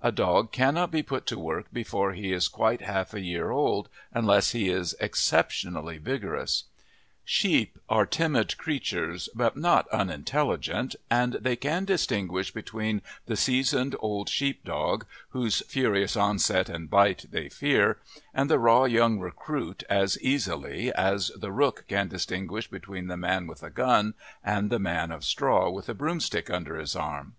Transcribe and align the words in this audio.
A 0.00 0.12
dog 0.12 0.52
cannot 0.52 0.92
be 0.92 1.02
put 1.02 1.26
to 1.26 1.36
work 1.36 1.66
before 1.72 2.12
he 2.12 2.32
is 2.32 2.46
quite 2.46 2.80
half 2.82 3.12
a 3.12 3.20
year 3.20 3.50
old 3.50 3.88
unless 4.12 4.52
he 4.52 4.68
is 4.68 4.94
exceptionally 5.00 5.98
vigorous. 5.98 6.66
Sheep 7.24 7.76
are 7.88 8.06
timid 8.06 8.56
creatures, 8.56 9.28
but 9.34 9.56
not 9.56 9.88
unintelligent, 9.88 10.94
and 11.10 11.32
they 11.40 11.56
can 11.56 11.84
distinguish 11.84 12.52
between 12.52 13.02
the 13.26 13.34
seasoned 13.34 13.96
old 13.98 14.28
sheep 14.28 14.62
dog, 14.62 15.06
whose 15.30 15.58
furious 15.66 16.16
onset 16.16 16.68
and 16.68 16.88
bite 16.88 17.26
they 17.32 17.48
fear, 17.48 17.98
and 18.32 18.48
the 18.48 18.60
raw 18.60 18.84
young 18.84 19.18
recruit 19.18 19.82
as 19.90 20.16
easily 20.20 20.92
as 20.92 21.32
the 21.36 21.50
rook 21.50 21.84
can 21.88 22.06
distinguish 22.06 22.70
between 22.70 23.08
the 23.08 23.16
man 23.16 23.48
with 23.48 23.64
a 23.64 23.70
gun 23.70 24.14
and 24.44 24.70
the 24.70 24.78
man 24.78 25.10
of 25.10 25.24
straw 25.24 25.68
with 25.68 25.88
a 25.88 25.94
broomstick 25.94 26.48
under 26.48 26.76
his 26.76 26.94
arm. 26.94 27.34